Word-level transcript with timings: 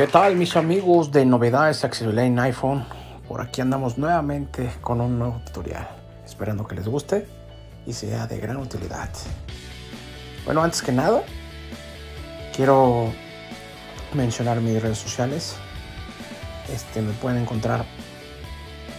¿Qué 0.00 0.06
tal 0.06 0.34
mis 0.34 0.56
amigos 0.56 1.12
de 1.12 1.26
novedades 1.26 1.84
accesibilidad 1.84 2.24
en 2.24 2.38
iPhone? 2.38 2.86
Por 3.28 3.42
aquí 3.42 3.60
andamos 3.60 3.98
nuevamente 3.98 4.72
con 4.80 4.98
un 5.02 5.18
nuevo 5.18 5.42
tutorial, 5.44 5.86
esperando 6.24 6.66
que 6.66 6.74
les 6.74 6.88
guste 6.88 7.28
y 7.86 7.92
sea 7.92 8.26
de 8.26 8.38
gran 8.38 8.56
utilidad. 8.56 9.10
Bueno, 10.46 10.62
antes 10.62 10.80
que 10.80 10.90
nada, 10.90 11.22
quiero 12.56 13.12
mencionar 14.14 14.62
mis 14.62 14.80
redes 14.80 14.96
sociales. 14.96 15.56
Este, 16.72 17.02
me 17.02 17.12
pueden 17.12 17.42
encontrar 17.42 17.84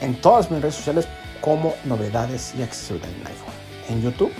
en 0.02 0.21
todas 0.21 0.52
mis 0.52 0.61
redes 0.61 0.75
sociales 0.75 1.07
como 1.41 1.73
novedades 1.83 2.54
y 2.54 2.61
accesibilidad 2.61 3.09
en 3.09 3.25
iPhone. 3.25 3.54
En 3.89 4.02
YouTube, 4.04 4.33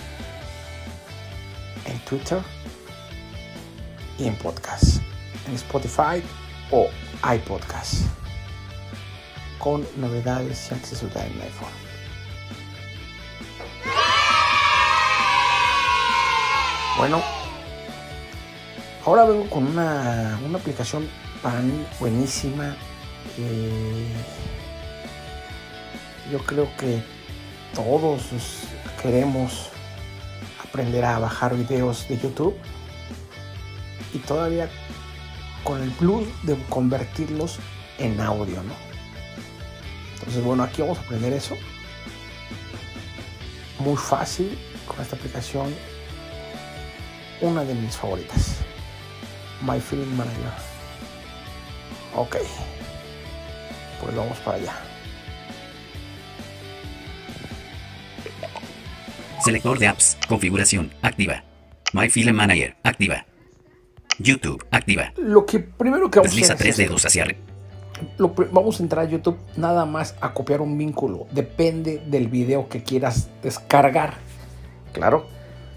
en 1.86 1.98
Twitter 2.02 2.38
y 4.20 4.28
en 4.28 4.36
podcast. 4.36 5.02
En 5.48 5.56
Spotify 5.56 6.22
o 6.72 6.88
iPodcast. 7.34 8.06
Con 9.60 9.86
novedades 9.98 10.72
y 10.72 10.74
accesibilidad 10.74 11.28
en 11.28 11.42
iPhone. 11.42 11.70
Bueno, 16.98 17.22
ahora 19.06 19.26
vengo 19.26 19.50
con 19.50 19.68
una, 19.68 20.40
una 20.46 20.58
aplicación 20.58 21.08
para 21.42 21.62
buenísima. 22.00 22.76
Eh, 23.38 24.08
yo 26.32 26.40
creo 26.40 26.68
que 26.78 27.04
todos 27.74 28.22
queremos 29.02 29.70
aprender 30.64 31.04
a 31.06 31.20
bajar 31.20 31.56
videos 31.56 32.08
de 32.08 32.18
YouTube 32.18 32.56
y 34.14 34.20
todavía 34.20 34.70
con 35.64 35.82
el 35.82 35.92
plus 35.92 36.28
de 36.44 36.58
convertirlos 36.70 37.60
en 37.98 38.20
audio, 38.20 38.64
¿no? 38.64 38.74
Entonces, 40.16 40.44
bueno, 40.44 40.64
aquí 40.64 40.82
vamos 40.82 41.00
a 41.00 41.02
aprender 41.02 41.34
eso. 41.34 41.58
Muy 43.80 43.98
fácil 43.98 44.58
con 44.88 45.02
esta 45.02 45.16
aplicación. 45.16 45.74
Una 47.42 47.64
de 47.64 47.74
mis 47.74 47.98
favoritas. 47.98 48.58
My 49.62 49.80
Film 49.80 50.16
Manager. 50.16 50.54
Ok. 52.16 52.38
Pues 54.02 54.16
vamos 54.16 54.38
para 54.40 54.58
allá. 54.58 54.74
Selector 59.44 59.80
de 59.80 59.88
apps. 59.88 60.18
Configuración. 60.28 60.94
Activa. 61.02 61.44
My 61.94 62.10
Film 62.10 62.36
Manager. 62.36 62.76
Activa. 62.84 63.26
YouTube. 64.22 64.66
Activa. 64.72 65.14
Lo 65.18 65.46
que 65.46 65.60
primero 65.60 66.10
que 66.10 66.20
vamos 66.20 66.32
Desliza 66.32 66.54
a 66.54 66.56
hacer 66.56 66.66
tres 66.66 66.80
es 66.80 66.88
dedos 66.88 67.06
hacia 67.06 67.24
arriba. 67.24 67.40
lo 68.18 68.34
vamos 68.52 68.80
a 68.80 68.84
entrar 68.84 69.06
a 69.06 69.10
YouTube 69.10 69.38
nada 69.58 69.86
más 69.86 70.16
a 70.22 70.34
copiar 70.34 70.62
un 70.62 70.78
vínculo. 70.78 71.28
Depende 71.32 72.02
del 72.08 72.28
video 72.28 72.68
que 72.70 72.84
quieras 72.84 73.30
descargar. 73.44 74.16
Claro. 74.94 75.28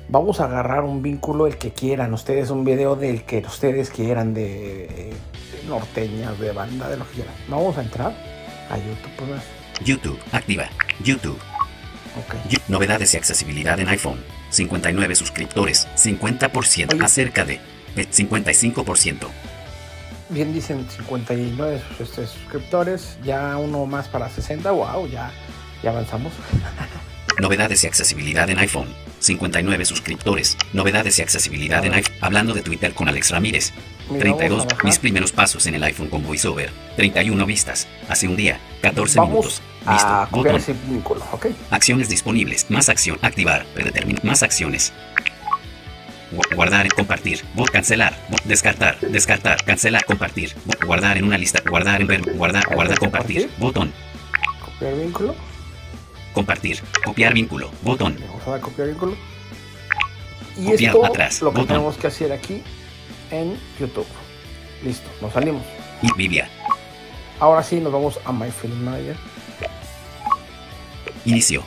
Vamos 0.08 0.40
a 0.40 0.44
agarrar 0.44 0.84
un 0.84 1.00
vínculo 1.02 1.46
el 1.46 1.56
que 1.56 1.72
quieran. 1.72 2.12
Ustedes 2.12 2.50
un 2.50 2.64
video 2.64 2.94
del 2.96 3.22
que 3.24 3.38
ustedes 3.38 3.88
quieran 3.90 4.34
de, 4.34 4.42
de 4.42 5.68
norteñas, 5.68 6.38
de 6.38 6.52
banda, 6.52 6.88
de 6.90 6.98
lo 6.98 7.06
que 7.08 7.14
quieran. 7.14 7.34
Vamos 7.48 7.78
a 7.78 7.82
entrar 7.82 8.12
a 8.70 8.76
YouTube. 8.76 9.10
Pues, 9.16 9.86
YouTube. 9.86 10.18
Activa. 10.32 10.64
YouTube. 11.02 11.38
ok. 12.18 12.34
Yu- 12.50 12.60
Novedades 12.68 13.14
y 13.14 13.16
accesibilidad 13.16 13.80
en 13.80 13.88
iPhone. 13.88 14.20
59 14.50 15.14
suscriptores. 15.14 15.88
50%. 15.96 16.94
Oye. 16.94 17.04
Acerca 17.04 17.44
de. 17.44 17.58
Eh, 17.96 18.06
55%. 18.10 19.28
Bien 20.30 20.52
dicen 20.52 20.86
59 20.88 21.82
este, 22.00 22.26
suscriptores. 22.26 23.18
Ya 23.22 23.56
uno 23.56 23.86
más 23.86 24.08
para 24.08 24.28
60. 24.28 24.70
Wow, 24.70 25.08
ya, 25.08 25.30
ya 25.82 25.90
avanzamos. 25.90 26.32
Novedades 27.40 27.84
y 27.84 27.86
accesibilidad 27.86 28.48
en 28.48 28.58
iPhone. 28.58 28.88
59 29.18 29.84
suscriptores. 29.84 30.56
Novedades 30.72 31.18
y 31.18 31.22
accesibilidad 31.22 31.84
en 31.84 31.94
iPhone. 31.94 32.14
Hablando 32.20 32.54
de 32.54 32.62
Twitter 32.62 32.94
con 32.94 33.08
Alex 33.08 33.30
Ramírez. 33.30 33.72
Mira, 34.08 34.20
32. 34.20 34.50
vamos 34.50 34.64
a 34.64 34.74
bajar. 34.74 34.84
Mis 34.84 34.98
primeros 34.98 35.32
pasos 35.32 35.66
en 35.66 35.74
el 35.74 35.82
iPhone 35.82 36.08
con 36.08 36.22
VoiceOver. 36.22 36.70
31 36.96 37.46
vistas. 37.46 37.88
Hace 38.08 38.28
un 38.28 38.36
día. 38.36 38.60
14 38.82 39.18
Vamos 39.18 39.30
minutos. 39.30 39.62
Listo. 39.88 40.06
a 40.06 40.28
Botón. 40.30 40.56
ese 40.56 40.74
vínculo, 40.88 41.24
¿ok? 41.32 41.46
Acciones 41.70 42.08
disponibles. 42.08 42.70
Más 42.70 42.88
acción. 42.88 43.18
Activar. 43.22 43.64
Predeterminar. 43.74 44.24
Más 44.24 44.42
acciones. 44.42 44.92
Gu- 46.34 46.54
Guardar. 46.54 46.88
Compartir. 46.94 47.44
Cancelar. 47.72 48.14
Descartar. 48.44 48.98
Descartar. 49.00 49.62
Cancelar. 49.64 50.04
Compartir. 50.04 50.54
Guardar 50.86 51.16
en 51.18 51.24
una 51.24 51.38
lista. 51.38 51.62
Guardar 51.68 52.00
en 52.00 52.06
ver. 52.06 52.22
Guardar. 52.36 52.64
Guardar. 52.74 52.98
Compartir. 52.98 53.50
Botón. 53.58 53.92
Copiar 54.64 54.94
vínculo. 54.96 55.34
Compartir. 56.32 56.80
Copiar 57.04 57.32
vínculo. 57.34 57.70
Botón. 57.82 58.16
Vamos 58.20 58.46
a 58.46 58.50
dar 58.50 58.60
copiar 58.60 58.88
vínculo. 58.88 59.16
Y 60.56 60.66
Copiar 60.70 60.94
esto 60.94 61.04
atrás, 61.06 61.42
lo 61.42 61.50
que 61.50 61.58
botón. 61.60 61.66
tenemos 61.76 61.96
que 61.96 62.06
hacer 62.06 62.32
aquí 62.32 62.62
en 63.32 63.58
YouTube. 63.80 64.06
Listo, 64.84 65.08
nos 65.20 65.32
salimos. 65.32 65.62
Y 66.02 66.12
Vivia. 66.16 66.48
Ahora 67.40 67.62
sí 67.62 67.80
nos 67.80 67.92
vamos 67.92 68.20
a 68.24 68.32
My 68.32 68.50
Film 68.50 68.84
Manager. 68.84 69.16
Inicio. 71.24 71.64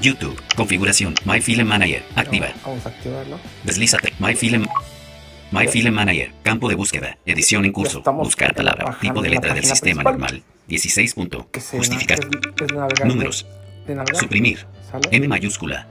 YouTube. 0.00 0.40
Configuración. 0.54 1.14
My 1.24 1.40
Film 1.40 1.68
Manager. 1.68 2.02
Activa. 2.14 2.48
Vamos 2.64 2.84
a 2.86 2.88
activarlo. 2.88 3.38
Deslízate. 3.64 4.12
My 4.18 4.34
Film. 4.34 4.66
My 5.52 5.66
Manager. 5.90 6.32
Campo 6.42 6.68
de 6.68 6.74
búsqueda. 6.74 7.18
Edición 7.24 7.64
en 7.64 7.72
curso. 7.72 8.02
Buscar 8.02 8.54
palabra. 8.54 8.96
Tipo 9.00 9.22
de 9.22 9.30
letra 9.30 9.54
del 9.54 9.64
sistema 9.64 10.02
normal. 10.02 10.42
16 10.68 11.14
punto. 11.14 11.48
Justificar. 11.72 12.18
Números. 13.04 13.46
Suprimir. 14.14 14.66
M 15.10 15.28
mayúscula. 15.28 15.86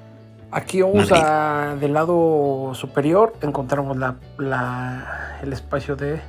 Aquí 0.52 0.82
vamos 0.82 1.10
Madrid. 1.10 1.26
a 1.26 1.76
del 1.80 1.94
lado 1.94 2.72
superior 2.76 3.34
encontramos 3.42 3.98
la, 3.98 4.16
la- 4.38 5.40
el 5.44 5.52
espacio 5.52 5.96
de, 5.96 6.22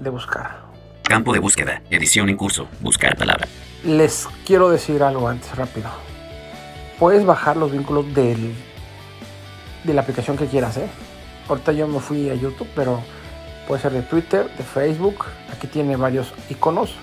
de 0.00 0.10
buscar. 0.10 0.60
Campo 1.02 1.32
de 1.32 1.38
búsqueda. 1.38 1.82
Edición 1.90 2.28
en 2.28 2.36
curso. 2.36 2.68
Buscar 2.80 3.16
palabra. 3.16 3.48
Les 3.84 4.28
quiero 4.46 4.68
decir 4.68 5.02
algo 5.02 5.28
antes, 5.28 5.54
rápido 5.56 5.88
puedes 6.98 7.24
bajar 7.24 7.56
los 7.56 7.72
vínculos 7.72 8.12
del, 8.14 8.54
de 9.84 9.94
la 9.94 10.02
aplicación 10.02 10.36
que 10.36 10.46
quieras. 10.46 10.76
¿eh? 10.76 10.88
Ahorita 11.48 11.72
yo 11.72 11.86
me 11.88 12.00
fui 12.00 12.28
a 12.30 12.34
YouTube, 12.34 12.68
pero 12.74 13.02
puede 13.66 13.82
ser 13.82 13.92
de 13.92 14.02
Twitter, 14.02 14.50
de 14.56 14.64
Facebook. 14.64 15.24
Aquí 15.52 15.66
tiene 15.66 15.96
varios 15.96 16.32
iconos. 16.50 16.94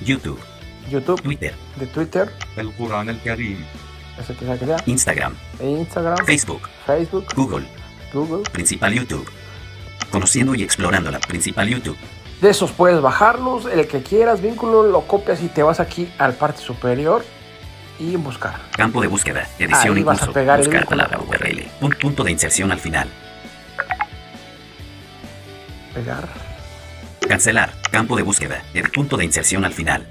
YouTube. 0.00 0.40
YouTube. 0.90 1.20
Twitter. 1.20 1.54
De 1.76 1.86
Twitter. 1.86 2.32
El 2.56 2.72
Quran 2.72 3.08
el 3.08 3.20
Karim. 3.22 3.64
Eso 4.18 4.34
que 4.36 4.46
que 4.58 4.66
sea. 4.66 4.76
Instagram. 4.86 5.34
E 5.60 5.68
Instagram. 5.68 6.24
Facebook. 6.24 6.62
Facebook. 6.86 7.26
Google. 7.34 7.66
Google. 8.12 8.42
Principal 8.50 8.92
YouTube. 8.94 9.28
Conociendo 10.10 10.54
y 10.54 10.62
explorando 10.62 11.10
la 11.10 11.20
principal 11.20 11.68
YouTube. 11.68 11.96
De 12.40 12.50
esos 12.50 12.70
puedes 12.70 13.00
bajarlos, 13.00 13.66
el 13.66 13.88
que 13.88 14.02
quieras, 14.02 14.40
vínculo, 14.40 14.84
lo 14.84 15.02
copias 15.02 15.42
y 15.42 15.48
te 15.48 15.62
vas 15.62 15.80
aquí 15.80 16.08
al 16.18 16.34
parte 16.34 16.60
superior 16.62 17.24
y 17.98 18.14
buscar. 18.16 18.54
Campo 18.76 19.00
de 19.00 19.08
búsqueda. 19.08 19.48
Edición 19.58 19.94
Ahí 19.94 20.00
en 20.00 20.04
vas 20.04 20.22
a 20.22 20.30
pegar 20.30 20.60
el 20.60 20.66
Buscar 20.66 20.86
palabra 20.86 21.18
URL. 21.18 21.66
Pun- 21.80 21.98
Punto 21.98 22.22
de 22.22 22.30
inserción 22.30 22.70
al 22.70 22.78
final. 22.78 23.08
Pegar. 25.94 26.28
Cancelar. 27.28 27.72
Campo 27.90 28.16
de 28.16 28.22
búsqueda. 28.22 28.62
Ed- 28.72 28.90
punto 28.92 29.16
de 29.16 29.24
inserción 29.24 29.64
al 29.64 29.72
final. 29.72 30.06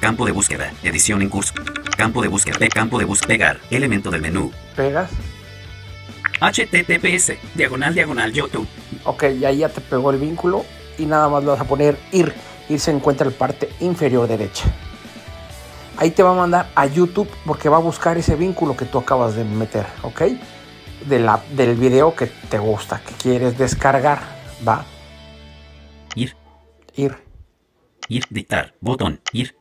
Campo 0.00 0.26
de 0.26 0.32
búsqueda. 0.32 0.72
Edición 0.82 1.22
en 1.22 1.30
curso. 1.30 1.54
Campo 1.96 2.20
de 2.20 2.28
búsqueda. 2.28 2.58
Campo 2.68 2.98
de 2.98 3.06
búsqueda. 3.06 3.28
Pegar. 3.28 3.60
Elemento 3.70 4.10
del 4.10 4.20
menú. 4.20 4.52
Pegas. 4.76 5.10
HTTPS. 6.40 7.32
Diagonal 7.54 7.94
diagonal 7.94 8.32
YouTube. 8.32 8.66
Ok, 9.04 9.24
y 9.40 9.44
ahí 9.44 9.58
ya 9.58 9.68
te 9.68 9.80
pegó 9.80 10.10
el 10.10 10.18
vínculo 10.18 10.64
y 10.98 11.06
nada 11.06 11.28
más 11.28 11.42
le 11.42 11.50
vas 11.50 11.60
a 11.60 11.64
poner 11.64 11.98
ir. 12.12 12.32
Ir 12.68 12.80
se 12.80 12.90
encuentra 12.90 13.26
en 13.26 13.32
la 13.32 13.38
parte 13.38 13.68
inferior 13.80 14.28
derecha. 14.28 14.64
Ahí 15.96 16.10
te 16.12 16.22
va 16.22 16.30
a 16.30 16.34
mandar 16.34 16.70
a 16.74 16.86
YouTube 16.86 17.28
porque 17.44 17.68
va 17.68 17.76
a 17.76 17.80
buscar 17.80 18.16
ese 18.16 18.36
vínculo 18.36 18.76
que 18.76 18.86
tú 18.86 18.98
acabas 18.98 19.34
de 19.34 19.44
meter, 19.44 19.86
¿ok? 20.02 20.22
De 21.06 21.18
la, 21.18 21.42
del 21.52 21.74
video 21.74 22.14
que 22.14 22.26
te 22.26 22.58
gusta, 22.58 23.02
que 23.06 23.12
quieres 23.14 23.58
descargar. 23.58 24.20
Va, 24.66 24.84
Ir. 26.14 26.36
ir. 26.96 27.16
Ir. 28.08 28.24
Dictar. 28.30 28.74
Botón. 28.80 29.20
Ir. 29.32 29.56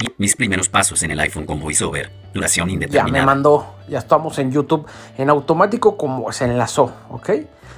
Ir. 0.00 0.14
Mis 0.18 0.36
primeros 0.36 0.68
pasos 0.68 1.02
en 1.02 1.10
el 1.12 1.20
iPhone 1.20 1.46
con 1.46 1.60
VoiceOver. 1.60 2.21
Duración 2.32 2.66
Ya 2.66 2.68
me 2.68 2.72
indeterminada. 2.84 3.26
mandó, 3.26 3.66
ya 3.88 3.98
estamos 3.98 4.38
en 4.38 4.50
YouTube 4.50 4.86
en 5.18 5.30
automático 5.30 5.96
como 5.96 6.30
se 6.32 6.44
enlazó, 6.46 6.92
¿ok? 7.10 7.30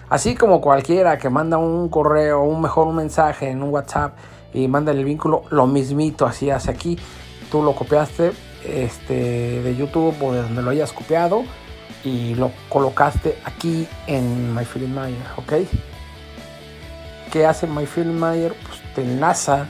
Así 0.09 0.35
como 0.35 0.61
cualquiera 0.61 1.19
que 1.19 1.31
manda 1.31 1.59
un 1.59 1.89
correo, 1.89 2.43
un 2.43 2.61
mejor 2.61 2.87
un 2.87 2.97
mensaje 2.97 3.51
en 3.51 3.63
un 3.63 3.71
WhatsApp 3.71 4.17
y 4.53 4.69
manda 4.69 4.93
el 4.93 5.05
vínculo, 5.05 5.43
lo 5.51 5.67
mismito 5.67 6.27
así 6.27 6.51
hace 6.51 6.71
aquí. 6.71 6.99
Tú 7.51 7.63
lo 7.63 7.75
copiaste 7.75 8.33
este, 8.65 9.63
de 9.63 9.77
YouTube 9.77 10.15
o 10.23 10.33
de 10.33 10.43
donde 10.43 10.63
lo 10.63 10.71
hayas 10.71 10.93
copiado 10.93 11.43
y 12.05 12.35
lo 12.35 12.53
colocaste 12.69 13.39
aquí 13.45 13.89
en 14.07 14.55
My 14.55 14.65
Film 14.65 14.95
Mayer, 14.95 15.27
¿ok? 15.37 15.53
¿Qué 17.33 17.47
hace 17.47 17.67
My 17.67 17.87
Film 17.87 18.19
Mayer? 18.19 18.55
Pues 18.67 18.81
te 18.95 19.03
enlaza 19.03 19.67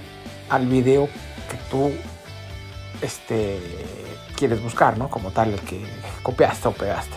al 0.50 0.66
video 0.66 1.06
que 1.48 1.56
tú 1.70 1.90
este, 3.04 3.60
quieres 4.36 4.62
buscar, 4.62 4.98
¿no? 4.98 5.08
Como 5.08 5.30
tal, 5.30 5.52
el 5.52 5.60
que 5.60 5.84
copiaste 6.22 6.68
o 6.68 6.72
pegaste, 6.72 7.16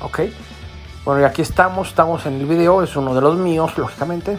¿ok? 0.00 0.20
Bueno, 1.04 1.20
y 1.22 1.24
aquí 1.24 1.42
estamos, 1.42 1.88
estamos 1.88 2.24
en 2.26 2.34
el 2.34 2.46
video, 2.46 2.82
es 2.82 2.94
uno 2.96 3.14
de 3.14 3.20
los 3.20 3.36
míos, 3.36 3.76
lógicamente. 3.76 4.38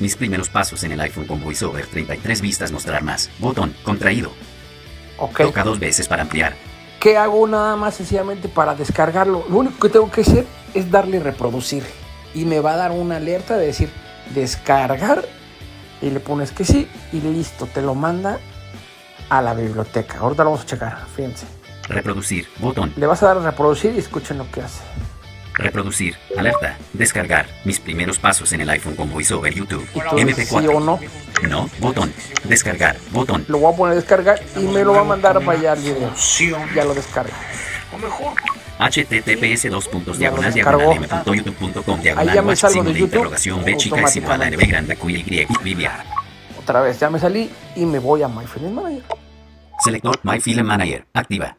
Mis 0.00 0.16
primeros 0.16 0.48
pasos 0.48 0.82
en 0.84 0.92
el 0.92 1.00
iPhone 1.00 1.26
con 1.26 1.42
VoiceOver 1.42 1.86
33 1.86 2.40
vistas 2.40 2.72
mostrar 2.72 3.02
más. 3.02 3.30
Botón 3.38 3.74
contraído. 3.82 4.30
Ok. 5.18 5.42
Toca 5.42 5.64
dos 5.64 5.78
veces 5.78 6.06
para 6.08 6.22
ampliar. 6.22 6.54
¿Qué 7.00 7.16
hago 7.16 7.46
nada 7.46 7.76
más 7.76 7.96
sencillamente 7.96 8.48
para 8.48 8.74
descargarlo? 8.74 9.44
Lo 9.48 9.58
único 9.58 9.78
que 9.78 9.88
tengo 9.88 10.10
que 10.10 10.22
hacer 10.22 10.46
es 10.72 10.90
darle 10.90 11.20
reproducir. 11.20 11.84
Y 12.34 12.44
me 12.44 12.60
va 12.60 12.74
a 12.74 12.76
dar 12.76 12.92
una 12.92 13.16
alerta 13.16 13.56
de 13.56 13.66
decir 13.66 13.90
descargar. 14.34 15.24
Y 16.00 16.10
le 16.10 16.20
pones 16.20 16.52
que 16.52 16.64
sí. 16.64 16.88
Y 17.12 17.20
listo, 17.20 17.66
te 17.66 17.82
lo 17.82 17.94
manda 17.94 18.38
a 19.28 19.42
la 19.42 19.54
biblioteca. 19.54 20.18
Ahorita 20.18 20.44
lo 20.44 20.50
vamos 20.50 20.64
a 20.64 20.66
checar, 20.66 20.98
fíjense. 21.14 21.46
Reproducir. 21.88 22.46
Botón. 22.58 22.92
Le 22.96 23.06
vas 23.06 23.22
a 23.22 23.26
dar 23.26 23.38
a 23.38 23.40
reproducir 23.40 23.94
y 23.94 23.98
escuchen 23.98 24.38
lo 24.38 24.50
que 24.50 24.60
hace. 24.62 24.82
Reproducir. 25.54 26.16
Alerta. 26.36 26.76
Descargar. 26.92 27.46
Mis 27.64 27.80
primeros 27.80 28.18
pasos 28.18 28.52
en 28.52 28.60
el 28.60 28.70
iPhone 28.70 28.94
con 28.94 29.10
VoiceOver 29.10 29.52
YouTube. 29.52 29.86
Y 29.94 30.00
tú 30.00 30.16
dices 30.16 30.52
MP4. 30.52 30.60
sí 30.60 30.66
o 30.68 30.80
no. 30.80 31.00
No. 31.48 31.70
Botón. 31.80 32.12
Descargar. 32.44 32.96
Botón. 33.10 33.44
Lo 33.48 33.58
voy 33.58 33.72
a 33.72 33.76
poner 33.76 33.92
a 33.92 33.96
descargar 33.96 34.40
y 34.56 34.60
me 34.60 34.84
lo 34.84 34.92
va 34.92 35.00
a 35.00 35.04
mandar 35.04 35.40
para 35.44 35.58
allá 35.58 35.72
el 35.72 35.80
video. 35.80 36.12
Ya 36.74 36.84
lo 36.84 36.94
descarga. 36.94 37.34
https 38.78 39.70
dos 39.70 39.88
puntos 39.88 40.18
Ya 40.18 40.30
diagonal 40.30 40.54
diagonal 40.54 40.92
m.youtube.com 40.92 41.98
Ahí 41.98 42.04
ya 42.04 42.14
diagonal 42.14 42.44
me 42.44 42.56
salgo 42.56 42.74
signo 42.74 42.88
de 42.90 42.92
de 42.92 43.00
YouTube 43.00 43.14
interrogación 43.14 43.64
b 43.64 43.76
chica 43.76 44.00
es 44.02 44.16
igual 44.16 44.42
a 44.42 44.50
grande 44.50 44.96
q 44.96 45.10
y 45.10 45.46
biblia 45.64 46.04
Otra 46.68 46.82
vez, 46.82 47.00
ya 47.00 47.08
me 47.08 47.18
salí 47.18 47.50
y 47.76 47.86
me 47.86 47.98
voy 47.98 48.22
a 48.22 48.28
My 48.28 48.44
Film 48.44 48.74
Manager. 48.74 49.02
selector 49.82 50.18
my 50.22 50.38
film 50.38 50.66
manager 50.66 51.06
activa 51.14 51.56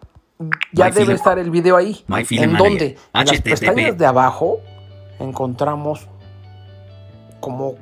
Ya 0.72 0.86
My 0.86 0.92
debe 0.92 1.06
Film- 1.06 1.16
estar 1.16 1.40
el 1.40 1.50
video 1.50 1.78
ahí. 1.78 2.04
My 2.08 2.24
Film 2.24 2.44
¿En 2.44 2.52
Manager. 2.52 2.70
dónde? 2.70 2.98
En 3.16 3.26
las 3.26 3.42
pestañas 3.42 3.98
de 3.98 4.06
abajo 4.06 4.60
encontramos 5.20 6.08
como 7.40 7.74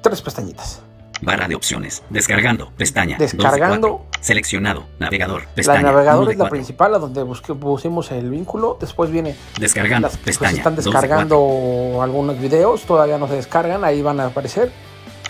tres 0.00 0.20
pestañitas. 0.22 0.82
barra 1.22 1.46
de 1.46 1.54
opciones 1.54 2.02
descargando 2.10 2.72
pestaña 2.76 3.16
de 3.16 3.26
Descargando. 3.28 4.06
seleccionado 4.20 4.86
navegador 4.98 5.42
La 5.64 5.80
navegador 5.82 6.32
es 6.32 6.36
la 6.38 6.48
principal, 6.48 6.94
a 6.96 6.98
donde 6.98 7.22
busque- 7.22 7.54
pusimos 7.54 8.10
el 8.10 8.28
vínculo. 8.30 8.76
Después 8.80 9.12
viene 9.12 9.36
descargando 9.60 10.08
las 10.08 10.16
pestaña 10.16 10.50
se 10.50 10.56
están 10.56 10.74
de 10.74 10.82
descargando 10.82 12.00
algunos 12.02 12.40
videos, 12.40 12.82
todavía 12.82 13.18
no 13.18 13.28
se 13.28 13.34
descargan, 13.34 13.84
ahí 13.84 14.02
van 14.02 14.18
a 14.18 14.26
aparecer. 14.26 14.72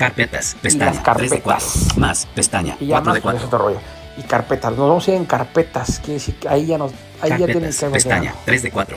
Carpetas 0.01 0.55
las 0.55 0.63
pestaña 0.63 1.03
tres 1.15 1.31
de 1.31 1.41
cuatro. 1.41 1.69
carpetas. 1.69 1.99
más 1.99 2.27
pestaña 2.27 2.77
Y 2.81 2.87
ya 2.87 2.95
cuatro 2.95 3.11
más 3.11 3.15
de 3.15 3.21
pues, 3.21 3.35
es 3.35 3.41
cuatro 3.43 3.47
otro 3.47 3.59
rollo. 3.59 3.81
Y 4.17 4.23
carpetas, 4.23 4.71
nos 4.73 4.89
vamos 4.89 5.07
a 5.07 5.11
ir 5.11 5.17
en 5.19 5.25
carpetas, 5.25 5.99
quiere 6.01 6.15
decir 6.15 6.35
que 6.37 6.49
ahí 6.49 6.67
ya 6.67 6.79
nos, 6.79 6.93
ahí 7.21 7.31
ya 7.31 7.37
tienen 7.37 7.55
carpetas 7.55 7.81
que 7.81 7.91
pestaña 7.91 8.21
llegado. 8.23 8.41
3 8.47 8.63
de 8.63 8.71
4 8.71 8.97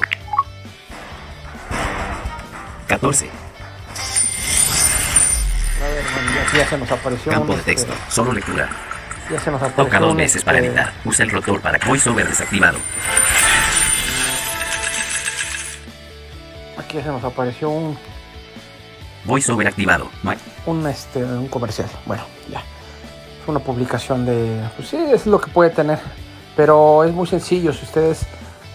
14 2.88 3.30
A 5.82 5.88
ver, 5.88 6.04
ya, 6.54 6.58
ya 6.58 6.70
se 6.70 6.78
nos 6.78 6.92
apareció 6.92 7.32
campo 7.32 7.54
de 7.54 7.60
este, 7.60 7.76
texto 7.76 7.94
solo 8.10 8.32
lectura 8.32 8.70
ya 9.32 9.40
se 9.40 9.52
nos 9.52 9.62
apareció 9.62 9.86
Toca 9.86 10.00
dos 10.00 10.16
veces 10.16 10.44
para 10.44 10.58
este, 10.58 10.68
editar. 10.68 10.94
Usa 11.06 11.24
el 11.24 11.32
rotor 11.32 11.62
para 11.62 11.80
VoiceOver 11.80 12.28
desactivado. 12.28 12.78
Aquí 16.78 16.98
ya 16.98 17.04
se 17.04 17.10
nos 17.10 17.24
apareció 17.24 17.70
un, 17.70 17.98
VoiceOver 19.26 19.68
activado. 19.68 20.10
Un, 20.66 20.86
este, 20.88 21.24
un 21.24 21.48
comercial. 21.48 21.90
Bueno, 22.06 22.24
ya. 22.50 22.60
Es 22.60 23.48
una 23.48 23.60
publicación 23.60 24.26
de. 24.26 24.64
Pues 24.76 24.90
sí, 24.90 24.98
es 24.98 25.26
lo 25.26 25.40
que 25.40 25.52
puede 25.52 25.70
tener. 25.70 26.00
Pero 26.56 27.04
es 27.04 27.14
muy 27.14 27.28
sencillo. 27.28 27.74
Si 27.74 27.84
ustedes 27.84 28.26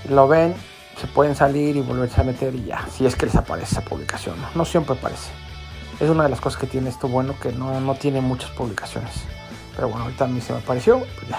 lo 0.09 0.27
ven, 0.29 0.55
se 1.00 1.06
pueden 1.06 1.35
salir 1.35 1.77
y 1.77 1.81
volverse 1.81 2.21
a 2.21 2.25
meter 2.25 2.55
y 2.55 2.65
ya. 2.65 2.87
Si 2.91 3.06
es 3.06 3.15
que 3.17 3.27
les 3.27 3.37
aparece 3.37 3.73
esa 3.73 3.83
publicación. 3.83 4.41
No, 4.41 4.49
No 4.55 4.65
siempre 4.65 4.97
aparece. 4.97 5.31
Es 6.00 6.09
una 6.11 6.25
de 6.25 6.29
las 6.29 6.41
cosas 6.41 6.61
que 6.61 6.67
tiene 6.67 6.91
esto 6.91 7.09
bueno, 7.09 7.35
que 7.41 7.53
no, 7.53 7.81
no 7.81 7.94
tiene 7.94 8.21
muchas 8.21 8.51
publicaciones. 8.51 9.12
Pero 9.75 9.89
bueno, 9.89 10.05
ahorita 10.05 10.25
a 10.25 10.29
mí 10.29 10.41
se 10.41 10.53
me 10.53 10.59
apareció. 10.61 10.99
Pues 10.99 11.29
ya. 11.29 11.39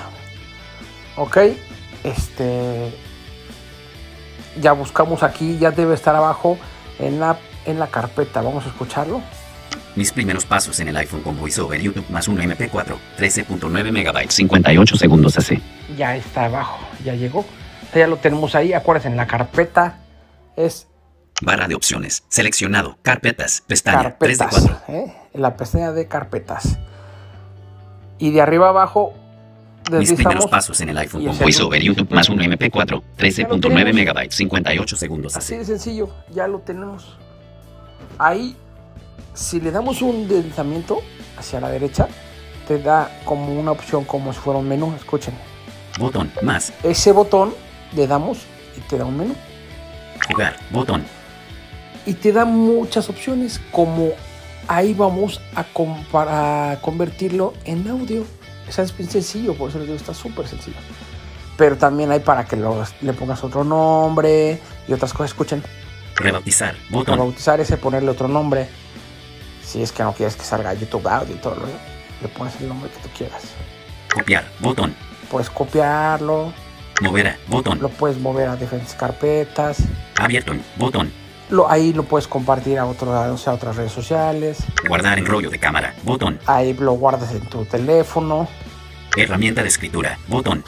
Ok. 1.18 1.38
Este. 2.04 2.94
Ya 4.62 4.74
buscamos 4.74 5.24
aquí. 5.24 5.58
Ya 5.58 5.72
debe 5.72 5.94
estar 5.94 6.16
abajo 6.16 6.58
en 7.00 7.20
la, 7.20 7.38
en 7.66 7.80
la 7.80 7.88
carpeta. 7.88 8.42
Vamos 8.42 8.66
a 8.66 8.70
escucharlo. 8.70 9.22
Mis 9.96 10.12
primeros 10.12 10.46
pasos 10.46 10.80
en 10.80 10.88
el 10.88 10.98
iPhone 10.98 11.22
con 11.22 11.38
VoiceOver 11.38 11.82
YouTube 11.82 12.10
más 12.10 12.28
un 12.28 12.38
MP4. 12.38 12.96
13.9 13.18 13.92
megabytes. 13.92 14.36
58 14.36 14.96
segundos 14.98 15.38
AC. 15.38 15.60
ya 15.98 16.16
está 16.16 16.46
abajo, 16.46 16.80
ya 17.04 17.16
llegó. 17.16 17.46
Ya 17.94 18.08
lo 18.08 18.18
tenemos 18.18 18.54
ahí, 18.56 18.74
acuérdense, 18.74 19.08
en 19.10 19.18
la 19.18 19.26
carpeta 19.26 19.98
es 20.56 20.88
Barra 21.42 21.68
de 21.68 21.76
opciones. 21.76 22.24
Seleccionado. 22.28 22.98
Carpetas. 23.02 23.64
Pestaña. 23.66 24.18
3 24.20 24.38
de 24.38 24.46
carpetas, 24.46 24.68
4. 24.88 24.96
¿eh? 24.96 25.14
en 25.34 25.42
la 25.42 25.56
pestaña 25.56 25.92
de 25.92 26.08
carpetas. 26.08 26.78
Y 28.18 28.32
de 28.32 28.42
arriba 28.42 28.70
abajo 28.70 29.14
Mis 29.92 30.12
primeros 30.14 30.48
pasos 30.48 30.82
en 30.82 30.90
el 30.90 30.98
iPhone 30.98 31.26
con 31.26 31.38
VoiceOver 31.38 31.82
YouTube 31.82 32.12
más 32.12 32.30
un 32.30 32.40
MP4. 32.40 33.02
13.9 33.18 33.62
tenemos. 33.62 33.94
megabytes. 33.96 34.36
58 34.36 34.96
segundos 34.98 35.38
así 35.38 35.56
de 35.56 35.66
sencillo, 35.66 36.10
ya 36.32 36.48
lo 36.48 36.60
tenemos. 36.60 37.18
Ahí, 38.20 38.56
si 39.34 39.60
le 39.60 39.72
damos 39.72 40.02
un 40.02 40.28
deslizamiento 40.28 41.02
hacia 41.38 41.60
la 41.60 41.70
derecha, 41.70 42.08
te 42.68 42.78
da 42.80 43.10
como 43.26 43.60
una 43.60 43.72
opción 43.72 44.04
como 44.06 44.32
si 44.34 44.40
fuera 44.40 44.60
un 44.60 44.68
menú, 44.68 44.94
escuchen. 44.96 45.34
Botón. 45.98 46.32
Más. 46.44 46.72
Ese 46.84 47.12
botón 47.12 47.54
le 47.96 48.06
damos 48.08 48.40
y 48.78 48.82
te 48.82 48.98
da 48.98 49.06
un 49.06 49.18
menú. 49.18 49.36
Jugar. 50.30 50.56
Botón. 50.70 51.04
y 52.06 52.14
te 52.14 52.32
da 52.32 52.44
muchas 52.46 53.10
opciones 53.10 53.60
como 53.72 54.10
ahí 54.68 54.94
vamos 54.94 55.42
a, 55.56 55.66
a 56.72 56.78
convertirlo 56.82 57.54
en 57.66 57.88
audio. 57.88 58.24
O 58.68 58.72
sea, 58.72 58.84
es 58.84 58.96
bien 58.96 59.10
sencillo, 59.10 59.54
por 59.56 59.70
eso 59.70 59.80
les 59.80 59.88
digo, 59.88 59.98
está 59.98 60.14
súper 60.14 60.48
sencillo. 60.48 60.78
Pero 61.58 61.78
también 61.78 62.12
hay 62.12 62.20
para 62.20 62.46
que 62.46 62.56
lo- 62.56 62.84
le 63.02 63.14
pongas 63.14 63.44
otro 63.44 63.64
nombre 63.64 64.60
y 64.88 64.94
otras 64.94 65.12
cosas. 65.14 65.32
Escuchen, 65.32 65.64
Rebautizar. 66.20 66.76
para 66.76 66.90
Botón. 66.90 67.18
bautizar 67.20 67.60
ese, 67.60 67.78
ponerle 67.78 68.10
otro 68.12 68.28
nombre. 68.28 68.68
Si 69.64 69.82
es 69.82 69.92
que 69.92 70.04
no 70.04 70.14
quieres 70.14 70.36
que 70.36 70.44
salga 70.44 70.74
YouTube 70.74 71.08
audio 71.08 71.36
y 71.36 71.38
todo 71.40 71.56
lo 71.56 71.68
le 72.22 72.28
pones 72.28 72.60
el 72.60 72.68
nombre 72.68 72.90
que 72.90 73.00
tú 73.00 73.10
quieras. 73.18 73.44
Copiar. 74.14 74.46
Botón. 74.60 74.96
Puedes 75.30 75.50
copiarlo, 75.50 76.52
Mover 77.02 77.28
a. 77.28 77.38
Botón. 77.48 77.80
lo 77.80 77.90
puedes 77.90 78.18
mover 78.18 78.50
a 78.50 78.56
diferentes 78.56 78.94
carpetas. 78.94 79.78
Abierto. 80.18 80.54
Botón. 80.76 81.12
Lo, 81.50 81.70
ahí 81.70 81.94
lo 81.94 82.04
puedes 82.04 82.28
compartir 82.28 82.78
a, 82.78 82.86
otro, 82.86 83.12
o 83.12 83.38
sea, 83.38 83.54
a 83.54 83.56
otras 83.56 83.76
redes 83.76 83.92
sociales. 83.92 84.60
Guardar 84.88 85.18
en 85.18 85.26
rollo 85.26 85.50
de 85.50 85.60
cámara. 85.60 85.96
Botón. 86.04 86.40
Ahí 86.46 86.74
lo 86.74 86.94
guardas 86.94 87.32
en 87.32 87.42
tu 87.42 87.66
teléfono. 87.66 88.48
Herramienta 89.18 89.62
de 89.62 89.68
escritura. 89.68 90.18
Botón. 90.28 90.64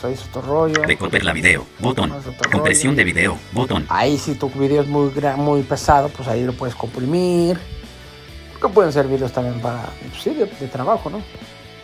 Recoger 0.84 1.24
la 1.24 1.34
video. 1.34 1.66
Botón. 1.80 2.14
Compresión 2.52 2.96
de 2.96 3.04
video. 3.04 3.38
Botón. 3.54 3.86
Ahí 3.90 4.18
si 4.18 4.36
tu 4.36 4.50
video 4.50 4.82
es 4.82 4.88
muy, 4.88 5.12
muy 5.38 5.62
pesado, 5.64 6.10
pues 6.10 6.28
ahí 6.28 6.44
lo 6.44 6.54
puedes 6.54 6.76
comprimir. 6.76 7.60
Que 8.60 8.68
pueden 8.68 8.92
ser 8.92 9.08
videos 9.08 9.32
también 9.32 9.60
para, 9.62 9.86
pues 10.10 10.22
sí, 10.22 10.32
de, 10.32 10.46
de 10.46 10.68
trabajo, 10.68 11.10
¿no? 11.10 11.22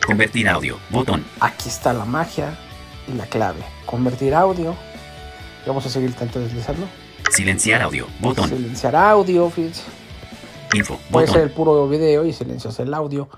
Convertir 0.06 0.48
audio. 0.48 0.78
Botón. 0.90 1.26
Aquí 1.40 1.70
está 1.70 1.94
la 1.94 2.06
magia 2.06 2.58
y 3.08 3.14
la 3.14 3.26
clave. 3.26 3.62
Convertir 3.86 4.36
audio. 4.36 4.76
Y 5.66 5.68
vamos 5.68 5.86
a 5.86 5.90
seguir 5.90 6.14
tanto 6.14 6.40
deslizando. 6.40 6.88
Silenciar 7.32 7.82
audio. 7.82 8.08
Botón. 8.20 8.50
Silenciar 8.50 8.96
audio, 8.96 9.50
fíjense. 9.50 9.84
Info. 10.74 11.00
Puede 11.12 11.28
ser 11.28 11.42
el 11.42 11.52
puro 11.52 11.88
video 11.88 12.26
y 12.26 12.34
silencias 12.34 12.80
el 12.80 12.94
audio. 12.94 13.30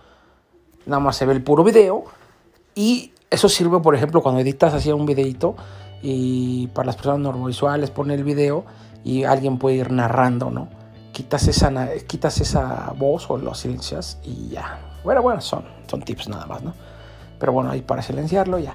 Nada 0.85 0.99
más 0.99 1.15
se 1.15 1.25
ve 1.25 1.33
el 1.33 1.43
puro 1.43 1.63
video. 1.63 2.05
Y 2.79 3.12
eso 3.29 3.50
sirve, 3.50 3.81
por 3.81 3.93
ejemplo, 3.93 4.21
cuando 4.21 4.39
editas 4.39 4.74
así 4.74 4.89
un 4.89 5.05
videito 5.05 5.57
y 6.01 6.67
para 6.67 6.86
las 6.86 6.95
personas 6.95 7.19
normovisuales 7.19 7.91
pone 7.91 8.13
el 8.13 8.24
video 8.24 8.63
y 9.03 9.25
alguien 9.25 9.57
puede 9.57 9.75
ir 9.75 9.91
narrando, 9.91 10.50
¿no? 10.50 10.69
Quitas 11.12 11.50
esa, 11.50 11.74
quitas 12.07 12.39
esa 12.39 12.93
voz 12.95 13.29
o 13.29 13.38
lo 13.38 13.53
silencias 13.53 14.17
y 14.24 14.48
ya. 14.48 14.79
Bueno, 15.03 15.21
bueno, 15.21 15.41
son, 15.41 15.65
son 15.88 16.03
tips 16.03 16.29
nada 16.29 16.45
más, 16.45 16.63
¿no? 16.63 16.74
Pero 17.38 17.51
bueno, 17.51 17.69
ahí 17.69 17.81
para 17.81 18.01
silenciarlo 18.01 18.59
ya. 18.59 18.71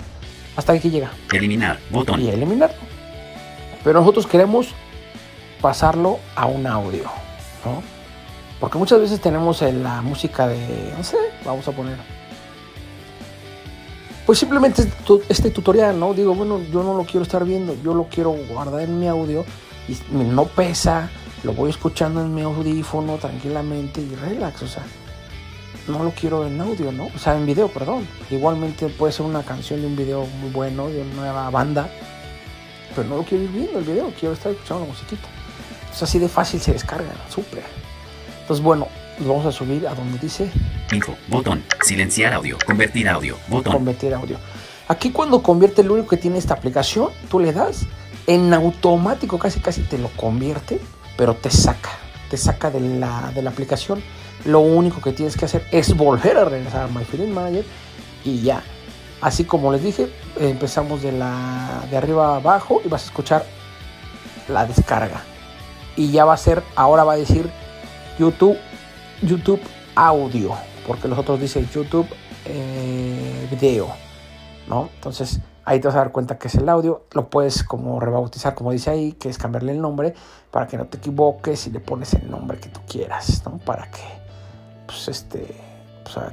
Hasta 0.54 0.75
aquí 0.75 0.90
llega. 0.90 1.11
Eliminar. 1.32 1.78
Botón. 1.90 2.20
Y 2.20 2.28
eliminarlo. 2.28 2.76
Pero 3.82 4.00
nosotros 4.00 4.26
queremos 4.26 4.75
pasarlo 5.62 6.18
a 6.37 6.44
un 6.44 6.66
audio, 6.66 7.04
¿no? 7.64 7.82
Porque 8.61 8.76
muchas 8.76 9.00
veces 9.00 9.18
tenemos 9.18 9.62
en 9.62 9.82
la 9.82 10.02
música 10.02 10.46
de, 10.46 10.92
no 10.94 11.02
sé, 11.02 11.16
vamos 11.42 11.66
a 11.68 11.73
poner. 11.73 12.24
Pues 14.26 14.38
simplemente 14.38 14.83
este 15.28 15.50
tu- 15.50 15.61
tutorial, 15.61 15.99
¿no? 16.00 16.14
Digo, 16.14 16.35
bueno, 16.35 16.61
yo 16.73 16.83
no 16.83 16.95
lo 16.97 17.04
quiero 17.04 17.23
estar 17.23 17.45
viendo, 17.45 17.76
yo 17.83 17.93
lo 17.95 18.04
quiero 18.04 18.31
guardar 18.31 18.81
en 18.81 18.99
mi 18.99 19.07
audio 19.07 19.45
y 19.87 19.97
no 20.14 20.47
pesa, 20.47 21.11
lo 21.43 21.52
voy 21.52 21.69
escuchando 21.71 22.23
en 22.23 22.35
mi 22.35 22.40
audífono 22.40 23.16
tranquilamente 23.19 24.00
y 24.00 24.14
relax, 24.14 24.62
o 24.62 24.66
sea, 24.69 24.83
no 25.88 26.02
lo 26.02 26.11
quiero 26.12 26.47
en 26.47 26.59
audio, 26.59 26.90
¿no? 26.90 27.09
O 27.14 27.19
sea, 27.19 27.37
en 27.37 27.45
video, 27.45 27.69
perdón. 27.69 28.09
Igualmente 28.31 28.88
puede 28.88 29.12
ser 29.12 29.26
una 29.26 29.43
canción 29.43 29.83
de 29.83 29.87
un 29.87 29.97
video 29.97 30.25
muy 30.40 30.50
bueno, 30.50 30.88
de 30.88 31.02
una 31.02 31.14
nueva 31.14 31.50
banda, 31.50 31.90
pero 32.97 33.07
no 33.07 33.16
lo 33.19 33.25
quiero 33.25 33.45
ir 33.45 33.50
viendo 33.50 33.78
el 33.78 33.85
video, 33.85 34.11
quiero 34.19 34.33
estar 34.33 34.52
escuchando 34.52 34.85
la 34.85 34.90
musiquita. 34.90 35.28
Es 35.93 36.02
así 36.02 36.19
de 36.19 36.28
fácil 36.31 36.61
se 36.61 36.73
descarga, 36.73 37.12
súper. 37.28 37.62
Entonces, 38.40 38.64
bueno, 38.64 38.88
nos 39.18 39.28
vamos 39.28 39.47
a 39.47 39.52
subir 39.52 39.87
a 39.87 39.94
donde 39.94 40.18
dice 40.18 40.50
Info, 40.92 41.16
botón, 41.28 41.62
silenciar 41.83 42.33
audio, 42.33 42.56
convertir 42.66 43.09
audio, 43.09 43.37
botón. 43.49 43.73
convertir 43.73 44.14
audio. 44.14 44.38
Aquí 44.88 45.11
cuando 45.11 45.42
convierte 45.42 45.83
lo 45.83 45.94
único 45.94 46.09
que 46.09 46.16
tiene 46.16 46.38
esta 46.38 46.54
aplicación, 46.54 47.11
tú 47.30 47.40
le 47.40 47.52
das, 47.52 47.87
en 48.26 48.52
automático 48.52 49.38
casi 49.38 49.61
casi 49.61 49.83
te 49.83 49.99
lo 49.99 50.09
convierte, 50.11 50.80
pero 51.16 51.35
te 51.35 51.50
saca, 51.50 51.90
te 52.30 52.37
saca 52.37 52.71
de 52.71 52.80
la, 52.80 53.33
de 53.35 53.42
la 53.42 53.50
aplicación. 53.50 54.02
Lo 54.44 54.61
único 54.61 55.00
que 55.00 55.12
tienes 55.12 55.37
que 55.37 55.47
hacer 55.47 55.66
es 55.71 55.97
volver 55.97 56.37
a 56.37 56.44
regresar 56.44 56.83
a 56.83 56.87
My 56.88 57.04
Feeling 57.04 57.33
Manager 57.33 57.64
y 58.25 58.42
ya. 58.42 58.62
Así 59.23 59.44
como 59.44 59.73
les 59.73 59.83
dije, 59.83 60.11
empezamos 60.38 61.02
de, 61.02 61.12
la, 61.12 61.85
de 61.90 61.97
arriba 61.97 62.37
abajo 62.37 62.83
y 62.85 62.88
vas 62.88 63.04
a 63.04 63.06
escuchar 63.06 63.47
la 64.49 64.66
descarga. 64.66 65.23
Y 65.97 66.11
ya 66.11 66.26
va 66.26 66.35
a 66.35 66.37
ser, 66.37 66.62
ahora 66.76 67.04
va 67.04 67.14
a 67.14 67.16
decir 67.16 67.49
YouTube, 68.18 68.59
YouTube 69.26 69.61
audio, 69.95 70.54
porque 70.87 71.09
los 71.09 71.19
otros 71.19 71.40
dicen 71.40 71.69
YouTube 71.71 72.07
eh, 72.45 73.49
video, 73.50 73.88
¿no? 74.69 74.88
Entonces 74.95 75.40
ahí 75.64 75.81
te 75.81 75.88
vas 75.88 75.97
a 75.97 75.99
dar 75.99 76.12
cuenta 76.12 76.38
que 76.38 76.49
es 76.49 76.54
el 76.57 76.69
audio, 76.69 77.04
lo 77.12 77.31
puedes 77.31 77.64
como 77.64 78.00
rebautizar, 78.00 78.54
como 78.54 78.73
dice 78.73 78.90
ahí, 78.90 79.12
que 79.12 79.28
es 79.28 79.38
cambiarle 79.38 79.73
el 79.73 79.81
nombre 79.81 80.14
para 80.50 80.66
que 80.66 80.76
no 80.76 80.87
te 80.87 80.99
equivoques 80.99 81.66
y 81.66 81.71
le 81.71 81.81
pones 81.81 82.14
el 82.14 82.31
nombre 82.31 82.59
que 82.59 82.69
tú 82.69 82.81
quieras, 82.88 83.43
¿no? 83.45 83.59
Para 83.59 83.90
que, 83.90 84.02
pues, 84.87 85.09
este, 85.09 85.54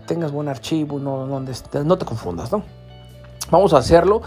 tengas 0.06 0.32
buen 0.32 0.48
archivo 0.48 1.00
y 1.00 1.02
no, 1.02 1.26
no, 1.26 1.98
te 1.98 2.06
confundas, 2.06 2.52
¿no? 2.52 2.64
Vamos 3.50 3.74
a 3.74 3.78
hacerlo. 3.78 4.22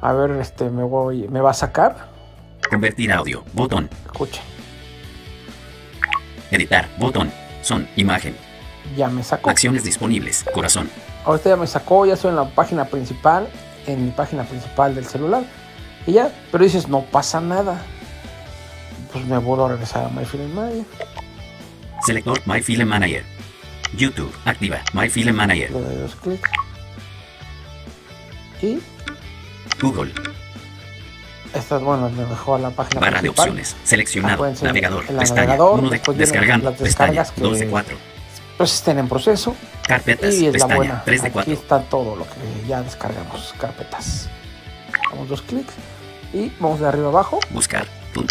A 0.00 0.12
ver, 0.12 0.32
este, 0.32 0.70
me 0.70 0.82
voy, 0.82 1.28
me 1.28 1.40
va 1.40 1.50
a 1.50 1.54
sacar. 1.54 2.08
Convertir 2.70 3.12
audio, 3.12 3.44
botón. 3.52 3.88
Escuchen. 4.06 4.42
Editar, 6.50 6.88
botón. 6.98 7.43
Son, 7.64 7.88
imagen. 7.96 8.36
Ya 8.94 9.08
me 9.08 9.22
sacó. 9.24 9.48
Acciones 9.48 9.84
disponibles, 9.84 10.44
corazón. 10.52 10.90
Ahorita 11.24 11.48
ya 11.48 11.56
me 11.56 11.66
sacó, 11.66 12.04
ya 12.04 12.12
estoy 12.12 12.28
en 12.28 12.36
la 12.36 12.44
página 12.50 12.84
principal, 12.84 13.48
en 13.86 14.04
mi 14.04 14.10
página 14.10 14.44
principal 14.44 14.94
del 14.94 15.06
celular. 15.06 15.44
Y 16.06 16.12
ya, 16.12 16.30
pero 16.52 16.62
dices, 16.62 16.88
no 16.88 17.00
pasa 17.06 17.40
nada. 17.40 17.80
Pues 19.10 19.24
me 19.24 19.38
vuelvo 19.38 19.64
a 19.64 19.70
regresar 19.70 20.04
a 20.04 20.08
My 20.10 20.26
Manager. 20.54 20.84
Selector 22.04 22.38
My 22.44 22.84
Manager. 22.84 23.24
YouTube, 23.96 24.32
activa 24.44 24.82
My 24.92 25.08
Manager. 25.32 25.70
Le 25.70 25.80
doy 25.80 25.96
dos 25.96 26.14
clics. 26.16 26.50
Y. 28.60 28.78
Google, 29.80 30.12
esta, 31.54 31.78
bueno, 31.78 32.10
me 32.10 32.24
dejó 32.24 32.56
a 32.56 32.58
la 32.58 32.70
página 32.70 33.00
Barra 33.00 33.22
de 33.22 33.28
opciones. 33.28 33.76
Seleccionado. 33.84 34.52
navegador. 34.62 35.06
Pestaña. 35.06 35.62
Uno 35.62 35.90
de, 35.90 36.00
descargando. 36.14 36.72
Pestaña. 36.72 37.24
2 37.36 37.58
de 37.58 37.68
4. 37.68 37.96
Pues 38.56 38.74
estén 38.74 38.98
en 38.98 39.08
proceso. 39.08 39.56
Carpetas. 39.86 40.34
Y 40.34 40.46
es 40.46 40.52
pestaña, 40.52 40.74
la 40.74 40.76
buena. 40.76 41.02
3 41.04 41.22
de 41.22 41.30
4. 41.30 41.52
Aquí 41.52 41.62
está 41.62 41.80
todo 41.82 42.16
lo 42.16 42.24
que 42.24 42.68
ya 42.68 42.82
descargamos. 42.82 43.54
Carpetas. 43.58 44.28
Damos 45.10 45.28
dos 45.28 45.42
clics. 45.42 45.72
Y 46.32 46.50
vamos 46.58 46.80
de 46.80 46.88
arriba 46.88 47.08
abajo. 47.08 47.40
Buscar. 47.50 47.86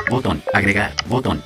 Botón. 0.10 0.44
Agregar. 0.54 0.94
Botón. 1.08 1.42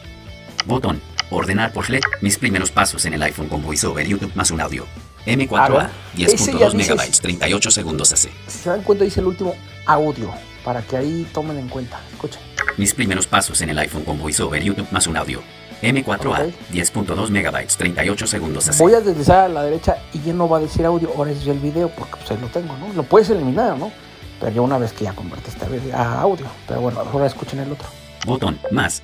Botón. 0.66 1.02
Ordenar 1.30 1.74
por 1.74 1.90
LED. 1.90 2.02
Mis 2.22 2.38
primeros 2.38 2.72
pasos 2.72 3.06
en 3.06 3.14
el 3.14 3.22
iPhone 3.24 3.50
con 3.50 3.62
VoiceOver 3.62 4.08
YouTube 4.08 4.32
más 4.36 4.52
un 4.52 4.62
audio. 4.62 4.86
M4A, 5.26 5.90
10.2 6.16 6.74
megabytes, 6.74 7.20
38 7.20 7.70
segundos 7.70 8.14
hace. 8.14 8.30
Si 8.48 8.60
se 8.60 8.70
dan 8.70 8.82
cuenta, 8.82 9.04
dice 9.04 9.20
el 9.20 9.28
último 9.28 9.54
audio 9.86 10.32
para 10.68 10.82
que 10.82 10.98
ahí 10.98 11.26
tomen 11.34 11.58
en 11.58 11.70
cuenta. 11.70 11.98
Escuchen. 12.12 12.42
Mis 12.76 12.94
primeros 12.94 13.26
pasos 13.26 13.62
en 13.62 13.70
el 13.70 13.80
iPhone 13.80 14.04
con 14.04 14.20
VoiceOver 14.20 14.62
YouTube 14.62 14.86
más 14.92 15.08
un 15.08 15.16
audio. 15.16 15.42
M4A, 15.82 16.52
10.2 16.74 17.30
megabytes, 17.30 17.78
38 17.78 18.28
segundos 18.28 18.68
así. 18.68 18.84
Voy 18.84 18.94
a 18.94 19.00
deslizar 19.00 19.46
a 19.46 19.48
la 19.48 19.64
derecha 19.64 19.96
y 20.12 20.20
ya 20.20 20.34
no 20.34 20.50
va 20.50 20.58
a 20.58 20.60
decir 20.60 20.86
audio, 20.86 21.10
ahora 21.16 21.32
es 21.32 21.48
el 21.48 21.60
video 21.60 21.88
porque 21.88 22.18
pues 22.18 22.32
ahí 22.32 22.38
lo 22.42 22.48
tengo, 22.48 22.76
¿no? 22.80 22.92
Lo 22.92 23.04
puedes 23.04 23.30
eliminar, 23.30 23.78
¿no? 23.78 23.94
Pero 24.42 24.52
ya 24.52 24.62
una 24.62 24.78
vez 24.78 24.92
que 24.92 25.06
ya 25.06 25.14
convertiste 25.14 25.66
a 25.94 26.20
audio. 26.20 26.48
Pero 26.68 26.82
bueno, 26.82 27.00
ahora 27.00 27.28
escuchen 27.28 27.60
el 27.60 27.72
otro. 27.72 27.88
Botón, 28.26 28.60
más. 28.70 29.04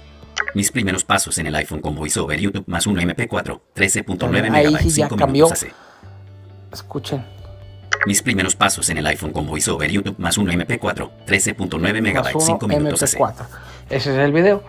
Mis 0.55 0.69
primeros 0.69 1.05
pasos 1.05 1.37
en 1.37 1.47
el 1.47 1.55
iPhone 1.55 1.79
con 1.79 1.95
VoiceOver 1.95 2.41
YouTube 2.41 2.65
más 2.67 2.87
un 2.87 2.97
MP4, 2.97 3.61
13.9 3.73 4.51
megabytes, 4.51 4.95
5 4.95 5.15
minutos 5.27 5.53
hace. 5.53 5.71
Escuchen. 6.73 7.23
Mis 8.05 8.21
primeros 8.21 8.55
pasos 8.55 8.89
en 8.89 8.97
el 8.97 9.07
iPhone 9.07 9.31
con 9.31 9.47
VoiceOver 9.47 9.89
YouTube 9.89 10.15
más 10.17 10.37
un 10.37 10.47
MP4, 10.47 11.09
13.9 11.25 12.01
megabytes, 12.01 12.43
5 12.43 12.67
minutos 12.67 13.15
MP4. 13.15 13.33
Ese 13.89 14.11
es 14.11 14.19
el 14.19 14.31
video. 14.31 14.63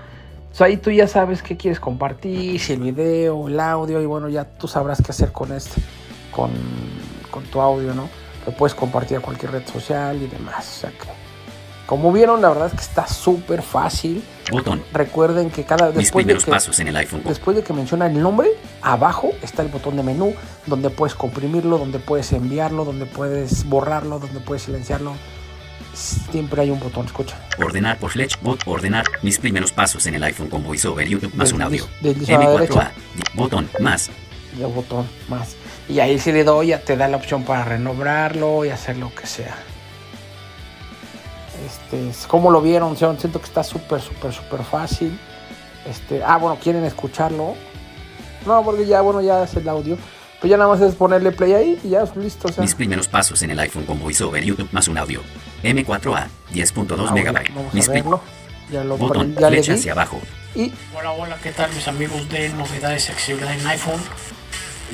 ahí 0.61 0.77
tú 0.77 0.91
ya 0.91 1.09
sabes 1.09 1.43
qué 1.43 1.57
quieres 1.57 1.81
compartir, 1.81 2.61
si 2.61 2.75
el 2.75 2.81
video, 2.81 3.49
el 3.49 3.59
audio, 3.59 4.01
y 4.01 4.07
bueno, 4.07 4.29
ya 4.29 4.45
tú 4.45 4.69
sabrás 4.69 5.03
qué 5.03 5.11
hacer 5.11 5.33
con 5.33 5.53
este, 5.53 5.81
con, 6.31 6.53
con 7.31 7.43
tu 7.45 7.61
audio, 7.61 7.95
¿no? 7.95 8.09
Lo 8.47 8.53
puedes 8.53 8.75
compartir 8.75 9.17
a 9.17 9.21
cualquier 9.21 9.53
red 9.53 9.67
social 9.67 10.21
y 10.23 10.27
demás. 10.27 10.69
O 10.69 10.81
sea 10.81 10.91
que 10.91 11.09
como 11.87 12.13
vieron, 12.13 12.41
la 12.41 12.49
verdad 12.49 12.69
es 12.69 12.73
que 12.73 12.81
está 12.81 13.07
súper 13.07 13.63
fácil. 13.63 14.23
Botón. 14.51 14.83
Recuerden 14.93 15.51
que 15.51 15.65
cada 15.65 15.91
después 15.91 16.27
de 16.27 16.37
que, 16.37 16.51
pasos 16.51 16.79
en 16.81 16.89
el 16.89 16.97
iPhone. 16.97 17.23
Después 17.25 17.57
de 17.57 17.63
que 17.63 17.73
menciona 17.73 18.07
el 18.07 18.21
nombre, 18.21 18.49
abajo 18.83 19.33
está 19.43 19.63
el 19.63 19.69
botón 19.69 19.97
de 19.97 20.03
menú 20.03 20.35
donde 20.67 20.91
puedes 20.91 21.15
comprimirlo, 21.15 21.79
donde 21.79 21.99
puedes 21.99 22.33
enviarlo, 22.33 22.85
donde 22.85 23.07
puedes 23.07 23.65
borrarlo, 23.69 24.19
donde 24.19 24.41
puedes 24.41 24.63
silenciarlo. 24.63 25.15
Siempre 25.95 26.63
hay 26.63 26.71
un 26.71 26.81
botón, 26.81 27.07
escucha. 27.07 27.37
Ordenar 27.59 27.99
por 27.99 28.11
Fletch, 28.11 28.41
bot, 28.41 28.61
ordenar 28.67 29.05
mis 29.23 29.39
primeros 29.39 29.73
pasos 29.73 30.07
en 30.07 30.15
el 30.15 30.25
iPhone 30.25 30.49
con 30.49 30.65
VoiceOver 30.65 31.07
YouTube 31.07 31.35
más 31.35 31.53
un 31.53 31.63
audio. 31.63 31.87
M4A, 32.03 32.91
botón, 33.35 33.69
más. 33.79 34.11
El 34.59 34.67
botón, 34.67 35.07
más. 35.29 35.57
Y 35.89 36.01
ahí 36.01 36.19
si 36.19 36.33
le 36.33 36.45
doy 36.45 36.69
ya 36.69 36.81
te 36.81 36.97
da 36.97 37.09
la 37.09 37.17
opción 37.17 37.45
para 37.45 37.65
renovarlo 37.65 38.65
y 38.65 38.71
hacer 38.71 38.97
lo 38.97 39.15
que 39.15 39.27
sea. 39.27 39.55
Este, 41.65 42.11
¿Cómo 42.29 42.51
lo 42.51 42.61
vieron? 42.61 42.97
Siento 42.97 43.39
que 43.39 43.47
está 43.47 43.63
súper, 43.63 44.01
súper, 44.01 44.33
súper 44.33 44.63
fácil. 44.63 45.19
Este, 45.89 46.23
ah, 46.23 46.37
bueno, 46.39 46.59
¿quieren 46.63 46.85
escucharlo? 46.85 47.55
No, 48.47 48.63
porque 48.63 48.87
ya, 48.87 49.01
bueno, 49.01 49.21
ya 49.21 49.45
es 49.45 49.55
el 49.55 49.69
audio. 49.69 49.97
Pues 50.41 50.51
ya 50.51 50.57
nada 50.59 50.69
más 50.69 50.81
es 50.83 50.95
ponerle 50.95 51.33
play 51.33 51.55
ahí 51.55 51.81
y 51.83 51.91
ya 51.91 52.03
es 52.03 52.15
listo. 52.17 52.49
Mis 52.61 52.75
primeros 52.75 53.09
pasos 53.09 53.41
en 53.43 53.51
el 53.51 53.59
iPhone 53.61 53.87
con 53.87 53.99
VoiceOver 53.99 54.45
YouTube 54.45 54.69
más 54.73 54.89
un 54.89 54.99
audio. 54.99 55.23
M4A, 55.63 56.29
10.2 56.53 57.13
megabytes. 57.13 57.55
Mis 57.73 57.89
a 57.89 57.95
Ya 58.71 58.85
lo 58.85 58.99
Botón, 58.99 59.35
ya 59.35 59.49
flecha 59.49 59.73
hacia 59.73 59.93
abajo. 59.93 60.21
Y... 60.55 60.71
Hola, 60.95 61.13
hola, 61.13 61.39
¿qué 61.43 61.51
tal 61.53 61.73
mis 61.73 61.89
amigos 61.89 62.29
de 62.29 62.51
novedades 62.51 63.09
accesibilidad 63.09 63.59
en 63.59 63.67
iPhone? 63.67 64.01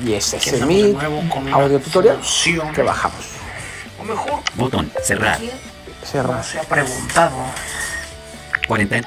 Y 0.05 0.13
ese 0.13 0.37
es 0.37 0.65
mi 0.65 0.95
audio 1.51 1.79
tutorial 1.81 2.19
que 2.73 2.81
bajamos. 2.81 3.25
O 3.99 4.03
mejor. 4.05 4.39
Botón, 4.55 4.89
cerrar. 5.03 5.39
Se 6.03 6.19
ha 6.19 6.63
preguntado. 6.63 7.35
40. 8.67 9.01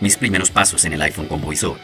Mis 0.00 0.16
primeros 0.16 0.50
pasos 0.50 0.84
en 0.84 0.94
el 0.94 1.02
iPhone 1.02 1.26
con 1.26 1.40
VoiceOver. 1.40 1.80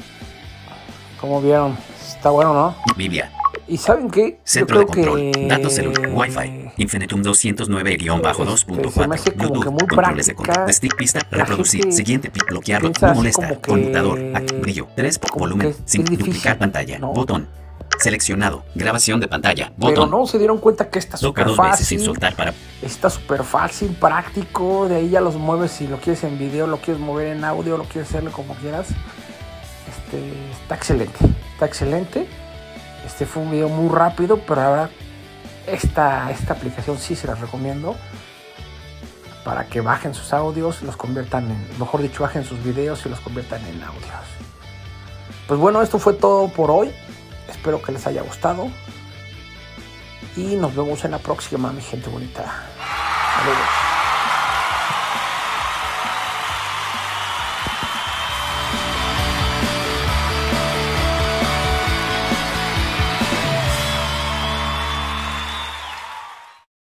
Como 1.20 1.40
vieron, 1.40 1.76
está 2.00 2.30
bueno, 2.30 2.54
¿no? 2.54 2.76
Biblia. 2.96 3.30
¿Y 3.68 3.76
saben 3.76 4.10
qué? 4.10 4.40
Centro 4.44 4.78
de 4.78 4.86
control, 4.86 5.30
datos 5.46 5.74
celular, 5.74 6.08
Wi-Fi, 6.10 6.70
Infinitum 6.78 7.22
209-bajo2.4, 7.22 9.14
este, 9.14 9.30
Bluetooth, 9.32 9.64
controles 9.64 10.26
de 10.26 10.34
control, 10.34 10.72
stick, 10.72 10.96
pista, 10.96 11.20
reproducir, 11.30 11.92
siguiente, 11.92 12.32
bloquearlo, 12.48 12.90
no 13.00 13.14
molesta, 13.14 13.60
conmutador, 13.60 14.18
brillo, 14.62 14.88
3, 14.96 15.20
volumen, 15.36 15.74
sin 15.84 16.04
duplicar 16.06 16.56
pantalla, 16.56 16.98
botón, 16.98 17.46
Seleccionado. 17.98 18.64
Grabación 18.74 19.20
de 19.20 19.28
pantalla. 19.28 19.72
Botón. 19.76 19.94
Pero 19.94 20.06
no 20.06 20.26
se 20.26 20.38
dieron 20.38 20.58
cuenta 20.58 20.88
que 20.88 20.98
está 20.98 21.16
súper 21.16 21.50
fácil. 21.50 21.86
sin 21.86 22.00
soltar 22.00 22.34
para. 22.34 22.54
Está 22.82 23.10
súper 23.10 23.44
fácil, 23.44 23.90
práctico. 23.90 24.88
De 24.88 24.96
ahí 24.96 25.10
ya 25.10 25.20
los 25.20 25.36
mueves 25.36 25.72
si 25.72 25.86
lo 25.88 25.98
quieres 25.98 26.22
en 26.24 26.38
video, 26.38 26.66
lo 26.66 26.78
quieres 26.78 27.00
mover 27.02 27.28
en 27.28 27.44
audio, 27.44 27.76
lo 27.76 27.84
quieres 27.84 28.08
hacerlo 28.08 28.30
como 28.32 28.54
quieras. 28.54 28.88
Este, 29.88 30.50
está 30.62 30.74
excelente. 30.76 31.18
Está 31.52 31.66
excelente. 31.66 32.28
Este 33.04 33.26
fue 33.26 33.42
un 33.42 33.50
video 33.50 33.68
muy 33.68 33.88
rápido, 33.94 34.40
pero 34.46 34.60
ahora 34.60 34.90
esta, 35.66 36.30
esta 36.30 36.54
aplicación 36.54 36.98
sí 36.98 37.16
se 37.16 37.26
las 37.26 37.40
recomiendo 37.40 37.96
para 39.44 39.66
que 39.66 39.80
bajen 39.80 40.14
sus 40.14 40.32
audios, 40.34 40.82
los 40.82 40.96
conviertan 40.96 41.50
en, 41.50 41.78
mejor 41.78 42.02
dicho, 42.02 42.22
bajen 42.22 42.44
sus 42.44 42.62
videos 42.62 43.06
y 43.06 43.08
los 43.08 43.18
conviertan 43.20 43.64
en 43.66 43.82
audios. 43.82 44.04
Pues 45.46 45.58
bueno, 45.58 45.80
esto 45.80 45.98
fue 45.98 46.12
todo 46.12 46.48
por 46.48 46.70
hoy. 46.70 46.90
Espero 47.48 47.82
que 47.82 47.92
les 47.92 48.06
haya 48.06 48.22
gustado. 48.22 48.70
Y 50.36 50.54
nos 50.56 50.74
vemos 50.76 51.04
en 51.04 51.12
la 51.12 51.18
próxima, 51.18 51.72
mi 51.72 51.82
gente 51.82 52.08
bonita. 52.08 52.62
Saludos. 53.36 53.87